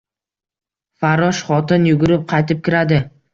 [1.01, 3.01] Farrosh x o t i n yugurib qaytib kiradi